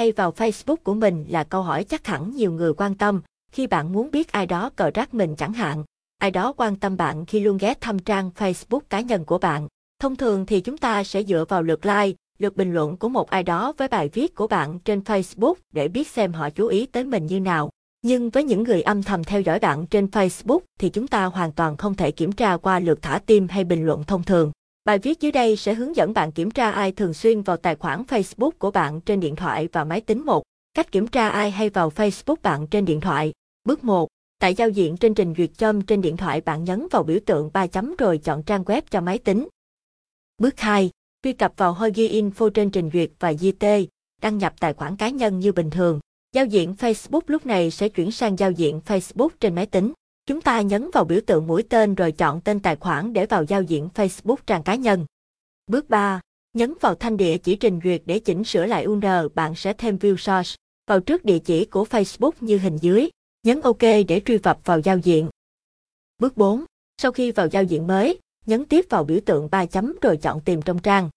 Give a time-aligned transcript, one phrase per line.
[0.00, 3.20] hay vào Facebook của mình là câu hỏi chắc hẳn nhiều người quan tâm
[3.52, 5.84] khi bạn muốn biết ai đó cờ rác mình chẳng hạn.
[6.18, 9.68] Ai đó quan tâm bạn khi luôn ghé thăm trang Facebook cá nhân của bạn.
[10.00, 13.30] Thông thường thì chúng ta sẽ dựa vào lượt like, lượt bình luận của một
[13.30, 16.86] ai đó với bài viết của bạn trên Facebook để biết xem họ chú ý
[16.86, 17.70] tới mình như nào.
[18.02, 21.52] Nhưng với những người âm thầm theo dõi bạn trên Facebook thì chúng ta hoàn
[21.52, 24.52] toàn không thể kiểm tra qua lượt thả tim hay bình luận thông thường.
[24.84, 27.76] Bài viết dưới đây sẽ hướng dẫn bạn kiểm tra ai thường xuyên vào tài
[27.76, 30.42] khoản Facebook của bạn trên điện thoại và máy tính 1.
[30.74, 33.32] Cách kiểm tra ai hay vào Facebook bạn trên điện thoại.
[33.64, 34.08] Bước 1.
[34.38, 37.50] Tại giao diện trên trình duyệt châm trên điện thoại bạn nhấn vào biểu tượng
[37.52, 39.48] 3 chấm rồi chọn trang web cho máy tính.
[40.38, 40.90] Bước 2.
[41.22, 43.66] Truy cập vào Hogi Info trên trình duyệt và GT,
[44.22, 46.00] đăng nhập tài khoản cá nhân như bình thường.
[46.32, 49.92] Giao diện Facebook lúc này sẽ chuyển sang giao diện Facebook trên máy tính.
[50.30, 53.44] Chúng ta nhấn vào biểu tượng mũi tên rồi chọn tên tài khoản để vào
[53.44, 55.06] giao diện Facebook trang cá nhân.
[55.66, 56.20] Bước 3.
[56.52, 59.96] Nhấn vào thanh địa chỉ trình duyệt để chỉnh sửa lại URL, bạn sẽ thêm
[59.96, 63.08] view source vào trước địa chỉ của Facebook như hình dưới.
[63.42, 65.28] Nhấn OK để truy cập vào giao diện.
[66.18, 66.64] Bước 4.
[67.02, 70.40] Sau khi vào giao diện mới, nhấn tiếp vào biểu tượng 3 chấm rồi chọn
[70.40, 71.10] tìm trong trang.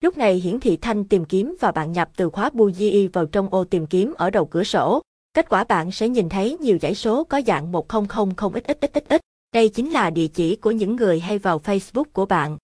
[0.00, 3.48] Lúc này hiển thị thanh tìm kiếm và bạn nhập từ khóa Boogie vào trong
[3.48, 5.02] ô tìm kiếm ở đầu cửa sổ.
[5.34, 9.18] Kết quả bạn sẽ nhìn thấy nhiều dãy số có dạng 1000xxxx.
[9.52, 12.56] Đây chính là địa chỉ của những người hay vào Facebook của bạn.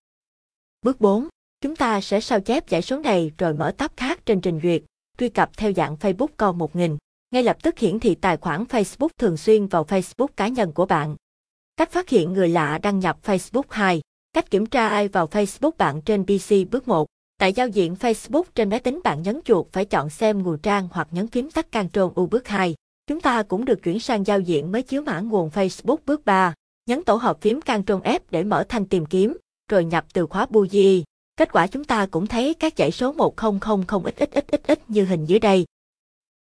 [0.83, 1.29] Bước 4.
[1.61, 4.83] Chúng ta sẽ sao chép dãy số này rồi mở tab khác trên trình duyệt,
[5.19, 6.97] truy cập theo dạng Facebook con 1000.
[7.31, 10.87] Ngay lập tức hiển thị tài khoản Facebook thường xuyên vào Facebook cá nhân của
[10.87, 11.17] bạn.
[11.77, 14.01] Cách phát hiện người lạ đăng nhập Facebook 2.
[14.33, 17.07] Cách kiểm tra ai vào Facebook bạn trên PC bước 1.
[17.39, 20.89] Tại giao diện Facebook trên máy tính bạn nhấn chuột phải chọn xem nguồn trang
[20.93, 22.75] hoặc nhấn phím tắt Ctrl U bước 2.
[23.07, 26.55] Chúng ta cũng được chuyển sang giao diện mới chiếu mã nguồn Facebook bước 3.
[26.87, 29.37] Nhấn tổ hợp phím Ctrl F để mở thanh tìm kiếm,
[29.71, 31.03] rồi nhập từ khóa Boolean.
[31.37, 35.65] Kết quả chúng ta cũng thấy các dãy số 1000xxxx như hình dưới đây.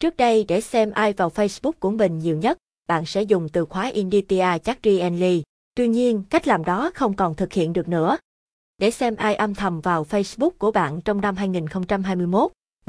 [0.00, 2.58] Trước đây để xem ai vào Facebook của mình nhiều nhất,
[2.88, 5.42] bạn sẽ dùng từ khóa India Chakrienly.
[5.74, 8.16] Tuy nhiên, cách làm đó không còn thực hiện được nữa.
[8.78, 12.52] Để xem ai âm thầm vào Facebook của bạn trong năm 2021,